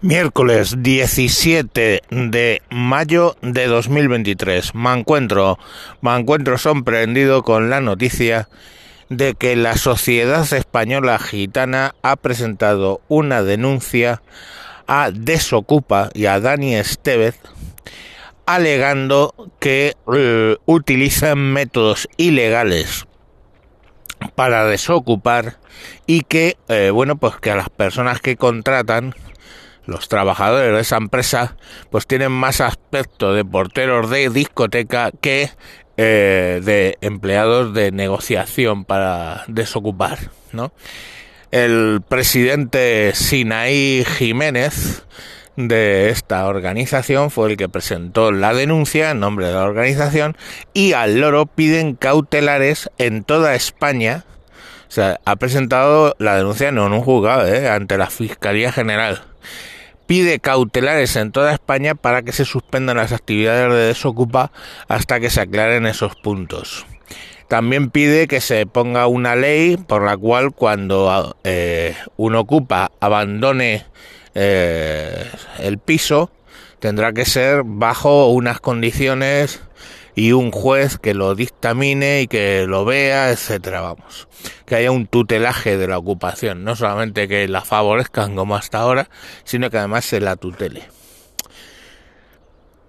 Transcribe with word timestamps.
Miércoles 0.00 0.76
17 0.78 2.02
de 2.10 2.62
mayo 2.70 3.36
de 3.40 3.66
2023. 3.66 4.74
Me 4.74 4.92
encuentro, 4.92 5.58
me 6.02 6.14
encuentro 6.14 6.58
sorprendido 6.58 7.42
con 7.42 7.70
la 7.70 7.80
noticia 7.80 8.48
de 9.08 9.34
que 9.34 9.56
la 9.56 9.76
Sociedad 9.76 10.52
Española 10.52 11.18
Gitana 11.18 11.94
ha 12.02 12.16
presentado 12.16 13.00
una 13.08 13.42
denuncia 13.42 14.22
a 14.86 15.10
Desocupa 15.10 16.10
y 16.12 16.26
a 16.26 16.40
Dani 16.40 16.74
Estevez 16.74 17.38
alegando 18.46 19.34
que 19.58 19.96
eh, 20.14 20.56
utilizan 20.66 21.38
métodos 21.38 22.08
ilegales 22.18 23.06
para 24.34 24.66
desocupar 24.66 25.56
y 26.06 26.22
que 26.22 26.56
eh, 26.68 26.90
bueno 26.90 27.16
pues 27.16 27.36
que 27.36 27.50
a 27.50 27.56
las 27.56 27.70
personas 27.70 28.20
que 28.20 28.36
contratan 28.36 29.14
los 29.86 30.08
trabajadores 30.08 30.72
de 30.72 30.80
esa 30.80 30.96
empresa 30.96 31.56
pues 31.90 32.06
tienen 32.06 32.32
más 32.32 32.60
aspecto 32.60 33.34
de 33.34 33.44
porteros 33.44 34.10
de 34.10 34.30
discoteca 34.30 35.10
que 35.20 35.50
eh, 35.96 36.60
de 36.64 36.98
empleados 37.02 37.74
de 37.74 37.92
negociación 37.92 38.84
para 38.84 39.44
desocupar. 39.46 40.18
El 41.50 42.02
presidente 42.08 43.12
Sinaí 43.14 44.04
Jiménez 44.04 45.04
de 45.56 46.10
esta 46.10 46.46
organización 46.46 47.30
fue 47.30 47.50
el 47.50 47.56
que 47.56 47.68
presentó 47.68 48.32
la 48.32 48.54
denuncia 48.54 49.12
en 49.12 49.20
nombre 49.20 49.46
de 49.46 49.52
la 49.52 49.62
organización 49.62 50.36
y 50.72 50.94
al 50.94 51.20
loro 51.20 51.46
piden 51.46 51.94
cautelares 51.94 52.90
en 52.98 53.22
toda 53.22 53.54
España. 53.54 54.24
O 54.88 54.90
sea, 54.94 55.20
ha 55.24 55.36
presentado 55.36 56.16
la 56.18 56.36
denuncia 56.36 56.72
no 56.72 56.86
en 56.86 56.92
un 56.92 57.02
juzgado, 57.02 57.46
¿eh? 57.46 57.68
ante 57.68 57.98
la 57.98 58.10
Fiscalía 58.10 58.72
General 58.72 59.22
pide 60.06 60.38
cautelares 60.38 61.16
en 61.16 61.32
toda 61.32 61.52
España 61.52 61.94
para 61.94 62.22
que 62.22 62.32
se 62.32 62.44
suspendan 62.44 62.96
las 62.96 63.12
actividades 63.12 63.72
de 63.72 63.86
desocupa 63.86 64.52
hasta 64.88 65.20
que 65.20 65.30
se 65.30 65.40
aclaren 65.40 65.86
esos 65.86 66.14
puntos. 66.16 66.86
También 67.48 67.90
pide 67.90 68.26
que 68.26 68.40
se 68.40 68.66
ponga 68.66 69.06
una 69.06 69.36
ley 69.36 69.76
por 69.76 70.02
la 70.02 70.16
cual 70.16 70.52
cuando 70.52 71.36
eh, 71.44 71.94
un 72.16 72.34
ocupa 72.34 72.90
abandone 73.00 73.84
eh, 74.34 75.30
el 75.58 75.78
piso 75.78 76.30
tendrá 76.80 77.12
que 77.12 77.24
ser 77.24 77.62
bajo 77.64 78.28
unas 78.30 78.60
condiciones 78.60 79.60
y 80.14 80.32
un 80.32 80.50
juez 80.52 80.98
que 80.98 81.14
lo 81.14 81.34
dictamine 81.34 82.22
y 82.22 82.28
que 82.28 82.66
lo 82.66 82.84
vea, 82.84 83.30
etcétera, 83.30 83.80
vamos. 83.80 84.28
Que 84.66 84.76
haya 84.76 84.90
un 84.90 85.06
tutelaje 85.06 85.76
de 85.76 85.88
la 85.88 85.98
ocupación, 85.98 86.64
no 86.64 86.76
solamente 86.76 87.28
que 87.28 87.48
la 87.48 87.62
favorezcan 87.62 88.36
como 88.36 88.56
hasta 88.56 88.78
ahora, 88.78 89.08
sino 89.44 89.70
que 89.70 89.78
además 89.78 90.04
se 90.04 90.20
la 90.20 90.36
tutele. 90.36 90.88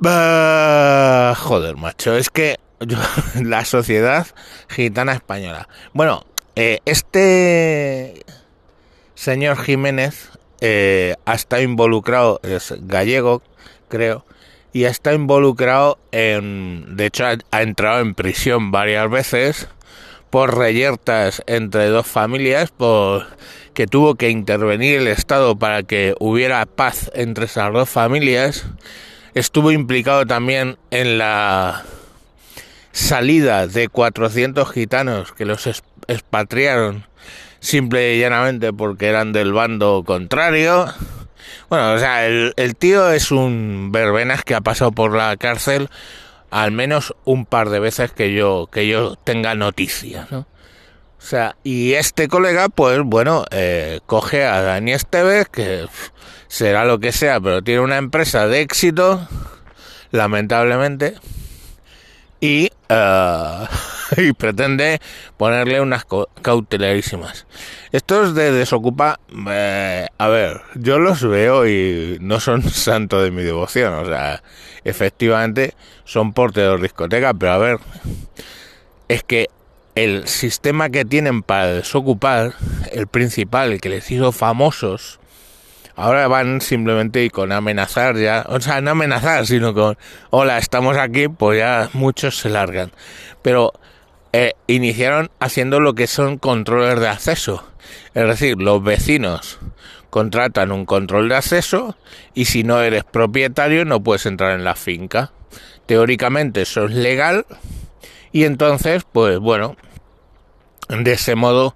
joder, 0.01 1.75
macho, 1.77 2.15
es 2.15 2.29
que 2.29 2.59
la 3.41 3.65
sociedad 3.65 4.27
gitana 4.69 5.13
española. 5.13 5.67
Bueno, 5.93 6.25
eh, 6.55 6.79
este 6.85 8.23
señor 9.15 9.57
Jiménez 9.57 10.29
eh, 10.61 11.15
ha 11.25 11.33
estado 11.33 11.63
involucrado, 11.63 12.39
es 12.43 12.73
gallego, 12.81 13.41
creo, 13.89 14.25
y 14.75 14.83
está 14.83 15.13
involucrado 15.13 15.97
en, 16.11 16.97
de 16.97 17.05
hecho 17.05 17.23
ha, 17.25 17.61
entrado 17.61 18.01
en 18.01 18.13
prisión 18.13 18.71
varias 18.71 19.09
veces 19.09 19.69
por 20.29 20.57
reyertas 20.57 21.41
entre 21.47 21.85
dos 21.85 22.05
familias, 22.05 22.71
por 22.71 23.25
que 23.73 23.87
tuvo 23.87 24.15
que 24.15 24.29
intervenir 24.29 24.97
el 24.99 25.07
Estado 25.07 25.57
para 25.57 25.83
que 25.83 26.13
hubiera 26.19 26.65
paz 26.65 27.09
entre 27.13 27.45
esas 27.45 27.71
dos 27.71 27.89
familias. 27.89 28.65
Estuvo 29.33 29.71
implicado 29.71 30.25
también 30.25 30.77
en 30.91 31.19
la 31.19 31.85
salida 32.91 33.67
de 33.67 33.87
400 33.87 34.69
gitanos 34.69 35.31
que 35.31 35.45
los 35.45 35.67
expatriaron 36.09 37.05
simple 37.61 38.15
y 38.15 38.19
llanamente 38.19 38.73
porque 38.73 39.07
eran 39.07 39.31
del 39.31 39.53
bando 39.53 40.03
contrario. 40.05 40.93
Bueno, 41.69 41.93
o 41.93 41.99
sea, 41.99 42.25
el, 42.25 42.75
tío 42.77 43.11
es 43.11 43.31
un 43.31 43.91
verbenas 43.91 44.43
que 44.43 44.55
ha 44.55 44.61
pasado 44.61 44.91
por 44.91 45.15
la 45.15 45.35
cárcel 45.37 45.89
al 46.51 46.71
menos 46.71 47.13
un 47.25 47.45
par 47.45 47.69
de 47.69 47.79
veces 47.79 48.11
que 48.11 48.33
yo, 48.33 48.69
que 48.71 48.87
yo 48.87 49.15
tenga 49.17 49.55
noticia, 49.55 50.27
¿no? 50.31 50.39
O 50.39 51.27
sea, 51.27 51.55
y 51.63 51.93
este 51.93 52.27
colega, 52.27 52.69
pues 52.69 53.01
bueno, 53.03 53.45
eh, 53.49 53.99
coge 54.05 54.45
a 54.45 54.61
Dani 54.61 54.93
Esteves, 54.93 55.49
que 55.49 55.87
será 56.47 56.85
lo 56.85 56.99
que 56.99 57.11
sea, 57.11 57.41
pero 57.41 57.63
tiene 57.63 57.81
una 57.81 57.97
empresa 57.97 58.47
de 58.47 58.61
éxito, 58.61 59.27
lamentablemente, 60.11 61.15
y, 62.39 62.69
uh, 62.89 63.65
y 64.17 64.33
pretende 64.33 64.99
ponerle 65.37 65.81
unas 65.81 66.05
cautelarísimas. 66.41 67.45
Estos 67.91 68.35
de 68.35 68.51
Desocupa, 68.51 69.19
eh, 69.49 70.07
a 70.17 70.27
ver, 70.27 70.61
yo 70.75 70.99
los 70.99 71.23
veo 71.23 71.67
y 71.67 72.17
no 72.21 72.39
son 72.39 72.63
santo 72.69 73.21
de 73.21 73.31
mi 73.31 73.43
devoción, 73.43 73.93
o 73.93 74.05
sea, 74.05 74.43
efectivamente 74.83 75.73
son 76.03 76.33
porteros 76.33 76.79
de 76.79 76.87
discoteca, 76.87 77.33
pero 77.33 77.51
a 77.53 77.57
ver, 77.57 77.79
es 79.07 79.23
que 79.23 79.49
el 79.95 80.27
sistema 80.27 80.89
que 80.89 81.05
tienen 81.05 81.41
para 81.41 81.67
desocupar, 81.67 82.53
el 82.91 83.07
principal, 83.07 83.71
el 83.71 83.81
que 83.81 83.89
les 83.89 84.11
hizo 84.11 84.31
famosos, 84.31 85.19
Ahora 85.97 86.27
van 86.27 86.59
simplemente 86.59 87.29
con 87.29 87.53
amenazar 87.53 88.17
ya, 88.17 88.45
o 88.49 88.59
sea, 88.59 88.81
no 88.81 88.91
amenazar, 88.91 89.47
sino 89.47 89.73
con, 89.73 89.97
hola, 90.29 90.57
estamos 90.57 90.97
aquí, 90.97 91.29
pues 91.29 91.59
ya 91.59 91.89
muchos 91.93 92.37
se 92.37 92.49
largan. 92.49 92.91
Pero 93.41 93.71
eh, 94.37 94.51
iniciaron 94.67 95.31
haciendo 95.39 95.79
lo 95.79 95.95
que 95.95 96.07
son 96.07 96.37
controles 96.37 96.99
de 96.99 97.07
acceso. 97.07 97.63
Es 98.13 98.27
decir, 98.27 98.61
los 98.61 98.83
vecinos 98.83 99.59
contratan 100.09 100.73
un 100.73 100.85
control 100.85 101.29
de 101.29 101.37
acceso 101.37 101.95
y 102.33 102.43
si 102.43 102.65
no 102.65 102.81
eres 102.81 103.05
propietario 103.05 103.85
no 103.85 104.03
puedes 104.03 104.25
entrar 104.25 104.51
en 104.51 104.65
la 104.65 104.75
finca. 104.75 105.31
Teóricamente 105.85 106.63
eso 106.63 106.83
es 106.83 106.91
legal 106.91 107.45
y 108.33 108.43
entonces, 108.43 109.03
pues 109.09 109.39
bueno, 109.39 109.77
de 110.89 111.13
ese 111.13 111.35
modo 111.35 111.73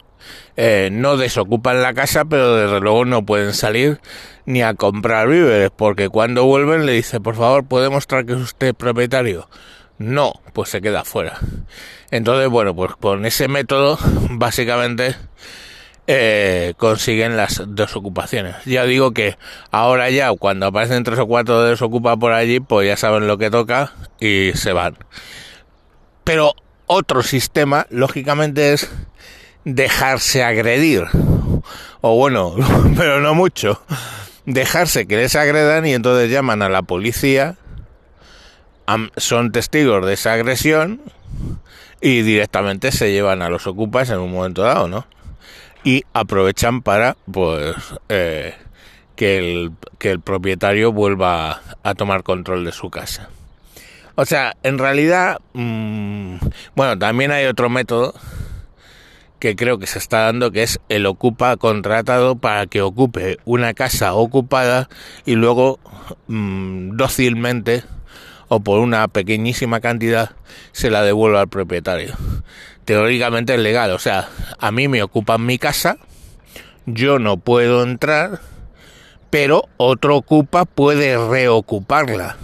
eh, 0.58 0.90
no 0.92 1.16
desocupan 1.16 1.81
la 1.81 1.94
casa, 1.94 2.25
pero 2.25 2.58
desde 2.58 2.81
luego 2.81 3.06
no 3.06 3.25
pueden 3.25 3.53
salir 3.53 4.02
ni 4.46 4.64
a 4.64 4.74
comprar 4.74 5.30
víveres, 5.30 5.72
porque 5.74 6.09
cuando 6.09 6.44
vuelven 6.44 6.86
le 6.86 6.92
dice, 6.92 7.22
por 7.22 7.36
favor, 7.36 7.64
¿puede 7.64 7.90
mostrar 7.90 8.25
que 8.25 8.34
es 8.34 8.40
usted 8.40 8.75
propietario? 8.75 9.48
No, 10.00 10.34
pues 10.54 10.70
se 10.70 10.82
queda 10.82 11.04
fuera. 11.04 11.38
Entonces, 12.10 12.50
bueno, 12.50 12.76
pues 12.76 12.94
con 12.96 13.26
ese 13.26 13.48
método, 13.48 14.00
básicamente, 14.32 15.16
eh, 16.08 16.74
consiguen 16.78 17.38
las 17.38 17.62
desocupaciones. 17.68 18.56
Ya 18.66 18.86
digo 18.86 19.12
que 19.12 19.38
ahora 19.72 20.10
ya, 20.10 20.32
cuando 20.34 20.66
aparecen 20.66 21.04
tres 21.04 21.20
o 21.20 21.28
cuatro 21.28 21.64
desocupa 21.64 22.18
por 22.18 22.32
allí, 22.32 22.60
pues 22.62 22.88
ya 22.88 22.98
saben 22.98 23.28
lo 23.28 23.38
que 23.38 23.52
toca 23.52 23.92
y 24.20 24.52
se 24.56 24.74
van. 24.74 24.98
Pero 26.24 26.56
otro 26.88 27.22
sistema, 27.22 27.86
lógicamente, 27.90 28.74
es 28.74 28.90
dejarse 29.66 30.44
agredir. 30.44 31.04
O 32.02 32.16
bueno, 32.16 32.56
pero 32.98 33.20
no 33.20 33.36
mucho. 33.36 33.81
Dejarse 34.46 35.08
que 35.08 35.18
les 35.18 35.36
agredan 35.36 35.86
y 35.86 35.94
entonces 35.94 36.31
llaman 36.31 36.62
a 36.62 36.70
la 36.70 36.81
policía. 36.84 37.58
Son 39.17 39.51
testigos 39.51 40.05
de 40.05 40.13
esa 40.13 40.33
agresión 40.33 41.01
y 42.01 42.22
directamente 42.22 42.91
se 42.91 43.11
llevan 43.11 43.41
a 43.41 43.50
los 43.50 43.67
ocupas 43.67 44.09
en 44.09 44.19
un 44.19 44.31
momento 44.31 44.61
dado, 44.61 44.88
¿no? 44.88 45.05
Y 45.83 46.03
aprovechan 46.13 46.81
para, 46.81 47.16
pues, 47.31 47.75
eh, 48.09 48.55
que, 49.16 49.38
el, 49.38 49.72
que 49.97 50.11
el 50.11 50.19
propietario 50.19 50.91
vuelva 50.91 51.62
a 51.83 51.94
tomar 51.95 52.24
control 52.24 52.65
de 52.65 52.71
su 52.71 52.89
casa. 52.89 53.30
O 54.15 54.25
sea, 54.25 54.56
en 54.63 54.77
realidad, 54.77 55.39
mm, 55.53 56.35
bueno, 56.75 56.97
también 56.97 57.31
hay 57.31 57.45
otro 57.45 57.69
método 57.69 58.13
que 59.39 59.56
creo 59.56 59.80
que 59.80 59.88
se 59.88 60.00
está 60.00 60.25
dando, 60.25 60.51
que 60.51 60.63
es 60.63 60.80
el 60.89 61.06
ocupa 61.06 61.56
contratado 61.56 62.35
para 62.35 62.68
que 62.68 62.81
ocupe 62.81 63.38
una 63.45 63.74
casa 63.74 64.13
ocupada 64.13 64.89
y 65.25 65.35
luego 65.35 65.80
mm, 66.27 66.97
dócilmente 66.97 67.83
o 68.50 68.60
por 68.60 68.80
una 68.80 69.07
pequeñísima 69.07 69.80
cantidad 69.80 70.31
se 70.72 70.90
la 70.90 71.04
devuelva 71.04 71.42
al 71.42 71.48
propietario. 71.48 72.16
Teóricamente 72.84 73.54
es 73.54 73.60
legal, 73.60 73.92
o 73.92 74.00
sea, 74.00 74.28
a 74.57 74.72
mí 74.72 74.88
me 74.88 75.04
ocupan 75.04 75.46
mi 75.46 75.57
casa, 75.57 75.98
yo 76.86 77.19
no 77.19 77.38
puedo 77.38 77.84
entrar, 77.84 78.42
pero 79.30 79.66
otro 79.78 80.18
ocupa 80.18 80.66
puede 80.66 81.18
reocuparla. 81.18 82.38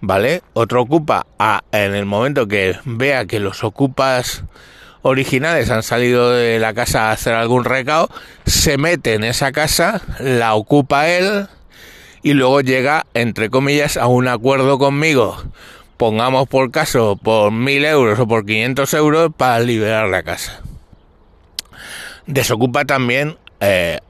¿Vale? 0.00 0.42
Otro 0.52 0.82
ocupa 0.82 1.26
a, 1.38 1.62
en 1.72 1.94
el 1.94 2.04
momento 2.04 2.46
que 2.46 2.76
vea 2.84 3.24
que 3.24 3.40
los 3.40 3.64
ocupas 3.64 4.44
originales 5.02 5.70
han 5.70 5.82
salido 5.82 6.32
de 6.32 6.58
la 6.58 6.74
casa 6.74 7.08
a 7.08 7.12
hacer 7.12 7.34
algún 7.34 7.64
recao, 7.64 8.08
se 8.44 8.76
mete 8.76 9.14
en 9.14 9.24
esa 9.24 9.52
casa, 9.52 10.02
la 10.20 10.54
ocupa 10.54 11.08
él 11.08 11.48
y 12.26 12.34
luego 12.34 12.60
llega, 12.60 13.06
entre 13.14 13.50
comillas, 13.50 13.96
a 13.96 14.08
un 14.08 14.26
acuerdo 14.26 14.80
conmigo, 14.80 15.40
pongamos 15.96 16.48
por 16.48 16.72
caso 16.72 17.14
por 17.14 17.52
mil 17.52 17.84
euros 17.84 18.18
o 18.18 18.26
por 18.26 18.44
500 18.44 18.94
euros 18.94 19.30
para 19.36 19.60
liberar 19.60 20.08
la 20.08 20.24
casa. 20.24 20.60
Desocupa 22.26 22.84
también 22.84 23.36
eh, 23.60 24.00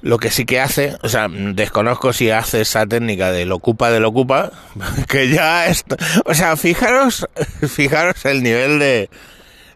lo 0.00 0.18
que 0.18 0.30
sí 0.30 0.44
que 0.44 0.60
hace, 0.60 0.96
o 1.02 1.08
sea, 1.08 1.26
desconozco 1.28 2.12
si 2.12 2.30
hace 2.30 2.60
esa 2.60 2.86
técnica 2.86 3.32
del 3.32 3.50
ocupa 3.50 3.90
del 3.90 4.04
ocupa, 4.04 4.52
que 5.08 5.28
ya 5.28 5.66
está, 5.66 5.96
o 6.24 6.34
sea, 6.34 6.56
fijaros, 6.56 7.26
fijaros 7.68 8.24
el 8.26 8.44
nivel 8.44 8.78
de, 8.78 9.10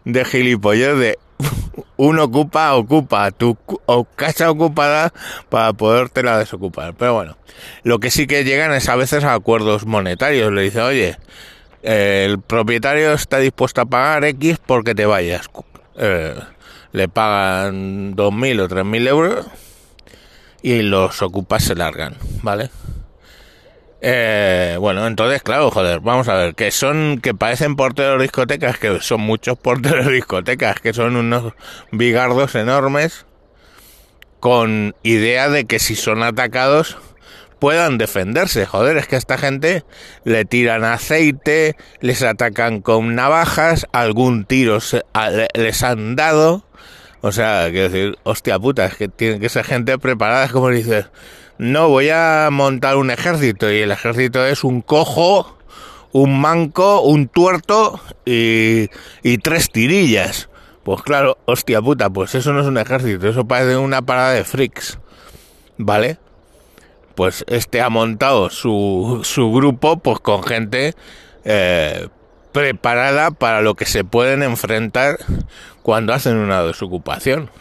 de 0.05 0.23
gilipollas 0.23 0.97
de 0.97 1.19
un 1.97 2.19
ocupa, 2.19 2.73
ocupa 2.75 3.31
tu 3.31 3.57
casa 4.15 4.51
ocupada 4.51 5.13
para 5.49 5.73
podértela 5.73 6.37
desocupar. 6.37 6.93
Pero 6.95 7.13
bueno, 7.13 7.37
lo 7.83 7.99
que 7.99 8.11
sí 8.11 8.27
que 8.27 8.43
llegan 8.43 8.73
es 8.73 8.89
a 8.89 8.95
veces 8.95 9.23
a 9.23 9.33
acuerdos 9.33 9.85
monetarios. 9.85 10.51
Le 10.51 10.63
dice, 10.63 10.81
oye, 10.81 11.17
el 11.83 12.39
propietario 12.39 13.13
está 13.13 13.37
dispuesto 13.37 13.81
a 13.81 13.85
pagar 13.85 14.25
X 14.25 14.57
porque 14.65 14.95
te 14.95 15.05
vayas. 15.05 15.49
Eh, 15.97 16.35
le 16.91 17.07
pagan 17.07 18.15
2.000 18.15 18.61
o 18.61 18.67
3.000 18.67 19.07
euros 19.07 19.45
y 20.61 20.81
los 20.81 21.21
ocupas 21.21 21.63
se 21.63 21.75
largan, 21.75 22.15
¿vale? 22.43 22.69
Eh, 24.03 24.77
bueno, 24.79 25.05
entonces, 25.05 25.43
claro, 25.43 25.69
joder, 25.69 25.99
vamos 25.99 26.27
a 26.27 26.33
ver, 26.33 26.55
que 26.55 26.71
son, 26.71 27.19
que 27.21 27.35
parecen 27.35 27.75
porteros 27.75 28.19
discotecas, 28.19 28.79
que 28.79 28.99
son 28.99 29.21
muchos 29.21 29.57
porteros 29.59 30.07
discotecas, 30.11 30.79
que 30.79 30.91
son 30.93 31.15
unos 31.15 31.53
bigardos 31.91 32.55
enormes, 32.55 33.25
con 34.39 34.95
idea 35.03 35.49
de 35.49 35.65
que 35.65 35.77
si 35.77 35.95
son 35.95 36.23
atacados 36.23 36.97
puedan 37.59 37.99
defenderse. 37.99 38.65
Joder, 38.65 38.97
es 38.97 39.07
que 39.07 39.15
a 39.15 39.19
esta 39.19 39.37
gente 39.37 39.85
le 40.23 40.45
tiran 40.45 40.83
aceite, 40.83 41.75
les 41.99 42.23
atacan 42.23 42.81
con 42.81 43.13
navajas, 43.13 43.85
algún 43.93 44.45
tiro 44.45 44.79
les 45.53 45.83
han 45.83 46.15
dado. 46.15 46.65
O 47.21 47.31
sea, 47.31 47.67
quiero 47.69 47.89
decir, 47.89 48.17
hostia 48.23 48.57
puta, 48.57 48.85
es 48.85 48.95
que 48.95 49.07
tienen 49.09 49.39
que 49.39 49.47
ser 49.47 49.63
gente 49.63 49.99
preparada, 49.99 50.47
como 50.47 50.69
dices, 50.69 51.05
no, 51.61 51.89
voy 51.89 52.09
a 52.09 52.49
montar 52.51 52.95
un 52.95 53.11
ejército 53.11 53.71
y 53.71 53.81
el 53.81 53.91
ejército 53.91 54.43
es 54.43 54.63
un 54.63 54.81
cojo, 54.81 55.59
un 56.11 56.41
manco, 56.41 57.01
un 57.01 57.27
tuerto 57.27 57.99
y, 58.25 58.89
y 59.21 59.37
tres 59.37 59.69
tirillas. 59.69 60.49
Pues 60.81 61.03
claro, 61.03 61.37
hostia 61.45 61.79
puta, 61.79 62.09
pues 62.09 62.33
eso 62.33 62.51
no 62.51 62.61
es 62.61 62.65
un 62.65 62.79
ejército, 62.79 63.27
eso 63.27 63.45
parece 63.45 63.77
una 63.77 64.01
parada 64.01 64.31
de 64.31 64.43
freaks, 64.43 64.97
¿vale? 65.77 66.17
Pues 67.13 67.45
este 67.47 67.79
ha 67.79 67.89
montado 67.89 68.49
su, 68.49 69.21
grupo 69.53 69.99
pues 69.99 70.19
con 70.19 70.41
gente 70.41 70.95
eh, 71.45 72.07
preparada 72.53 73.29
para 73.29 73.61
lo 73.61 73.75
que 73.75 73.85
se 73.85 74.03
pueden 74.03 74.41
enfrentar 74.41 75.19
cuando 75.83 76.11
hacen 76.11 76.37
una 76.37 76.63
desocupación. 76.63 77.51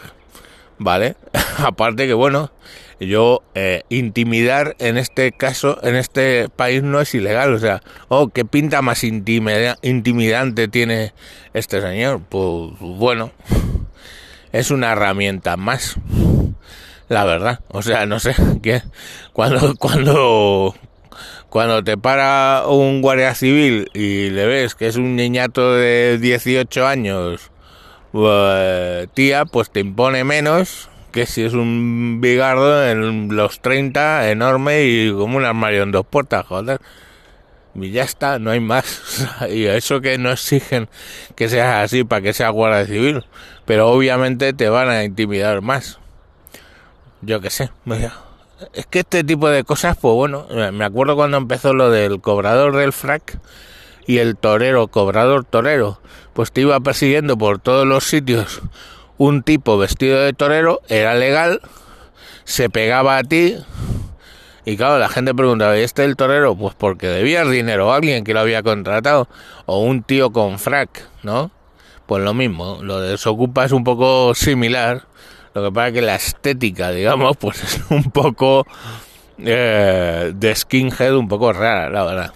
¿Vale? 0.81 1.15
Aparte 1.59 2.06
que, 2.06 2.15
bueno, 2.15 2.50
yo 3.00 3.43
eh, 3.55 3.82
intimidar 3.91 4.77
en 4.79 4.97
este 4.97 5.31
caso, 5.31 5.79
en 5.82 5.94
este 5.94 6.49
país 6.49 6.82
no 6.82 7.03
es 7.03 7.15
ilegal. 7.15 7.53
O 7.53 7.59
sea, 7.59 7.82
oh, 8.09 8.29
qué 8.29 8.47
pinta 8.47 8.81
más 8.81 9.05
intimidante 9.05 10.69
tiene 10.69 11.12
este 11.53 11.82
señor. 11.82 12.23
Pues 12.27 12.73
bueno, 12.81 13.31
es 14.53 14.71
una 14.71 14.93
herramienta 14.93 15.59
más. 15.59 15.97
La 17.09 17.25
verdad, 17.25 17.61
o 17.69 17.82
sea, 17.82 18.06
no 18.06 18.19
sé, 18.19 18.35
que 18.62 18.82
cuando, 19.35 19.75
cuando, 19.77 20.75
cuando 21.50 21.85
te 21.85 21.99
para 21.99 22.65
un 22.67 23.03
guardia 23.03 23.35
civil 23.35 23.91
y 23.93 24.31
le 24.31 24.47
ves 24.47 24.75
que 24.75 24.87
es 24.87 24.97
un 24.97 25.15
niñato 25.15 25.75
de 25.75 26.17
18 26.19 26.87
años, 26.87 27.50
pues, 28.12 29.09
tía, 29.15 29.45
pues 29.45 29.71
te 29.71 29.81
impone 29.81 30.25
menos 30.25 30.89
que 31.12 31.27
si 31.27 31.43
es 31.43 31.55
un 31.55 32.21
bigardo 32.21 32.87
en 32.87 33.35
los 33.35 33.61
30, 33.61 34.31
enorme 34.31 34.85
y 34.85 35.12
como 35.12 35.37
un 35.37 35.45
armario 35.45 35.83
en 35.83 35.93
dos 35.93 36.07
puertas, 36.07 36.47
joder. 36.47 36.81
Y 37.75 37.91
ya 37.91 38.03
está, 38.03 38.39
no 38.39 38.51
hay 38.51 38.61
más. 38.61 39.29
y 39.51 39.67
eso 39.67 40.01
que 40.01 40.19
no 40.19 40.31
exigen 40.31 40.89
que 41.35 41.49
seas 41.49 41.85
así 41.85 42.05
para 42.05 42.23
que 42.23 42.33
sea 42.33 42.51
guardia 42.51 42.87
civil. 42.87 43.25
Pero 43.65 43.89
obviamente 43.89 44.53
te 44.53 44.69
van 44.69 44.89
a 44.89 45.05
intimidar 45.05 45.61
más. 45.61 45.99
Yo 47.23 47.41
qué 47.41 47.51
sé. 47.51 47.71
Es 48.75 48.87
que 48.87 49.01
este 49.01 49.25
tipo 49.25 49.49
de 49.49 49.65
cosas, 49.65 49.97
pues 50.01 50.15
bueno, 50.15 50.47
me 50.73 50.85
acuerdo 50.85 51.17
cuando 51.17 51.37
empezó 51.37 51.73
lo 51.75 51.91
del 51.91 52.21
cobrador 52.21 52.77
del 52.77 52.93
frac 52.93 53.39
y 54.11 54.19
el 54.19 54.37
torero, 54.37 54.89
cobrador 54.89 55.45
torero, 55.45 56.01
pues 56.33 56.51
te 56.51 56.62
iba 56.62 56.81
persiguiendo 56.81 57.39
por 57.39 57.61
todos 57.61 57.87
los 57.87 58.03
sitios 58.03 58.61
un 59.19 59.45
tipo 59.45 59.79
vestido 59.79 60.21
de 60.21 60.33
torero, 60.33 60.81
era 60.89 61.15
legal, 61.15 61.61
se 62.43 62.69
pegaba 62.71 63.19
a 63.19 63.23
ti 63.23 63.55
y 64.65 64.77
claro, 64.77 64.99
la 64.99 65.09
gente 65.09 65.33
preguntaba, 65.33 65.79
¿y 65.79 65.83
este 65.83 66.05
el 66.05 66.17
torero? 66.17 66.57
Pues 66.57 66.75
porque 66.75 67.07
debías 67.07 67.49
dinero 67.49 67.93
a 67.93 67.97
alguien 67.97 68.25
que 68.25 68.35
lo 68.35 68.41
había 68.41 68.65
contratado 68.65 69.29
o 69.67 69.79
un 69.79 70.03
tío 70.03 70.33
con 70.33 70.59
frac, 70.59 71.06
¿no? 71.23 71.53
Pues 72.06 72.25
lo 72.25 72.35
mismo, 72.35 72.81
lo 72.83 72.99
de 72.99 73.11
desocupa 73.11 73.65
es 73.65 73.71
un 73.71 73.85
poco 73.85 74.35
similar, 74.35 75.05
lo 75.55 75.63
que 75.63 75.71
pasa 75.71 75.87
es 75.87 75.95
que 75.95 76.03
la 76.03 76.17
estética, 76.17 76.91
digamos, 76.91 77.37
pues 77.41 77.63
es 77.63 77.81
un 77.91 78.11
poco 78.11 78.67
eh, 79.39 80.33
de 80.35 80.56
skinhead, 80.56 81.15
un 81.15 81.29
poco 81.29 81.53
rara, 81.53 81.89
la 81.91 82.03
verdad. 82.03 82.33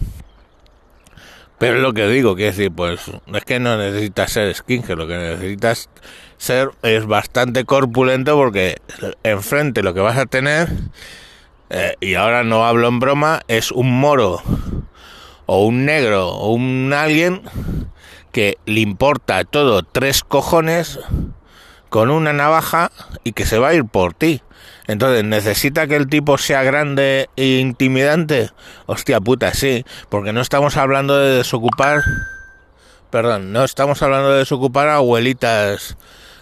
Es 1.65 1.81
lo 1.81 1.93
que 1.93 2.07
digo, 2.07 2.35
que 2.35 2.45
decir, 2.45 2.71
pues 2.71 3.01
es 3.33 3.45
que 3.45 3.59
no 3.59 3.77
necesitas 3.77 4.31
ser 4.31 4.53
skinhead, 4.53 4.97
lo 4.97 5.07
que 5.07 5.17
necesitas 5.17 5.89
ser 6.37 6.69
es 6.83 7.05
bastante 7.05 7.65
corpulento 7.65 8.35
porque 8.35 8.77
enfrente 9.23 9.81
lo 9.81 9.93
que 9.93 10.01
vas 10.01 10.17
a 10.17 10.25
tener, 10.25 10.69
eh, 11.69 11.95
y 11.99 12.13
ahora 12.13 12.43
no 12.43 12.65
hablo 12.65 12.87
en 12.87 12.99
broma, 12.99 13.41
es 13.47 13.71
un 13.71 13.99
moro 13.99 14.41
o 15.45 15.65
un 15.65 15.85
negro 15.85 16.29
o 16.29 16.53
un 16.53 16.93
alguien 16.93 17.41
que 18.31 18.57
le 18.65 18.81
importa 18.81 19.43
todo 19.45 19.81
tres 19.83 20.23
cojones 20.23 20.99
con 21.89 22.09
una 22.11 22.33
navaja 22.33 22.91
y 23.23 23.33
que 23.33 23.45
se 23.45 23.57
va 23.57 23.69
a 23.69 23.73
ir 23.73 23.85
por 23.85 24.13
ti. 24.13 24.41
Entonces, 24.87 25.23
¿necesita 25.23 25.87
que 25.87 25.95
el 25.95 26.07
tipo 26.07 26.37
sea 26.37 26.63
grande 26.63 27.29
e 27.35 27.59
intimidante? 27.59 28.51
Hostia 28.85 29.19
puta, 29.19 29.53
sí, 29.53 29.83
porque 30.09 30.33
no 30.33 30.41
estamos 30.41 30.77
hablando 30.77 31.17
de 31.17 31.37
desocupar... 31.37 32.03
Perdón, 33.09 33.53
no 33.53 33.63
estamos 33.63 34.01
hablando 34.01 34.31
de 34.31 34.39
desocupar 34.39 34.89
a 34.89 34.95
abuelitas 34.95 35.95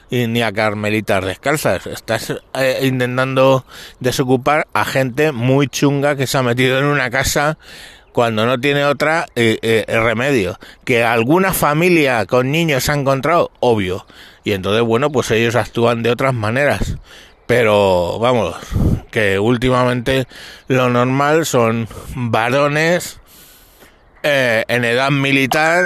y 0.10 0.28
ni 0.28 0.42
a 0.42 0.52
carmelitas 0.52 1.26
descalzas. 1.26 1.88
Estás 1.88 2.34
eh, 2.56 2.80
intentando 2.84 3.66
desocupar 4.00 4.68
a 4.74 4.86
gente 4.86 5.32
muy 5.32 5.68
chunga 5.68 6.16
que 6.16 6.28
se 6.28 6.38
ha 6.38 6.44
metido 6.44 6.78
en 6.80 6.86
una 6.86 7.10
casa 7.10 7.58
cuando 8.12 8.46
no 8.46 8.60
tiene 8.60 8.86
otra 8.86 9.26
eh, 9.36 9.58
eh, 9.62 9.86
remedio. 9.88 10.60
Que 10.86 11.04
alguna 11.04 11.52
familia 11.52 12.26
con 12.26 12.52
niños 12.52 12.84
se 12.84 12.92
ha 12.92 12.96
encontrado, 12.96 13.52
obvio. 13.60 14.06
Y 14.44 14.52
entonces, 14.52 14.82
bueno, 14.84 15.12
pues 15.12 15.32
ellos 15.32 15.56
actúan 15.56 16.04
de 16.04 16.12
otras 16.12 16.34
maneras. 16.34 16.98
Pero 17.46 18.20
vamos, 18.20 18.56
que 19.12 19.40
últimamente 19.40 20.28
lo 20.68 20.90
normal 20.90 21.46
son 21.46 21.88
varones 22.16 23.20
eh, 24.24 24.64
en 24.68 24.86
edad 24.86 25.12
militar 25.12 25.86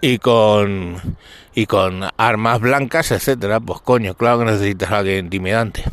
y 0.00 0.18
con 0.18 1.16
y 1.54 1.66
con 1.66 2.02
armas 2.16 2.60
blancas, 2.60 3.10
etcétera. 3.12 3.60
Pues 3.60 3.80
coño, 3.80 4.14
claro 4.14 4.40
que 4.40 4.44
necesitas 4.46 4.90
alguien 4.90 5.26
intimidante. 5.26 5.84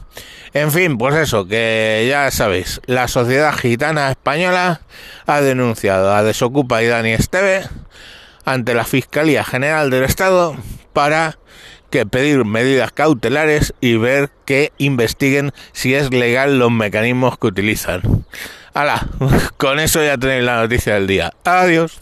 En 0.54 0.72
fin, 0.72 0.98
pues 0.98 1.16
eso, 1.16 1.48
que 1.48 2.06
ya 2.10 2.30
sabéis, 2.32 2.82
la 2.86 3.08
sociedad 3.08 3.54
gitana 3.56 4.10
española 4.10 4.82
ha 5.26 5.42
denunciado 5.42 6.14
a 6.14 6.24
Desocupa 6.24 6.84
y 6.84 6.88
Dani 6.88 7.12
Esteve 7.12 7.64
ante 8.44 8.74
la 8.74 8.84
Fiscalía 8.84 9.44
General 9.44 9.90
del 9.90 10.04
Estado 10.04 10.56
para 10.94 11.38
que 11.92 12.08
pedir 12.08 12.46
medidas 12.46 12.92
cautelares 12.92 13.76
y 13.82 13.98
ver 13.98 14.32
que 14.46 14.72
investiguen 14.80 15.52
si 15.74 15.94
es 15.94 16.12
legal 16.12 16.58
los 16.58 16.72
mecanismos 16.72 17.38
que 17.38 17.48
utilizan. 17.48 18.02
Hala, 18.74 19.08
con 19.58 19.80
eso 19.80 20.04
ya 20.04 20.18
tenéis 20.18 20.44
la 20.44 20.62
noticia 20.62 20.96
del 20.96 21.06
día. 21.06 21.34
Adiós. 21.44 22.02